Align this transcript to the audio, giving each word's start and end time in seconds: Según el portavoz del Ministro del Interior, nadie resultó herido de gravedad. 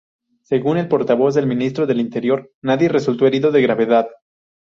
Según 0.41 0.79
el 0.79 0.87
portavoz 0.87 1.35
del 1.35 1.45
Ministro 1.45 1.85
del 1.85 1.99
Interior, 1.99 2.51
nadie 2.63 2.89
resultó 2.89 3.27
herido 3.27 3.51
de 3.51 3.61
gravedad. 3.61 4.07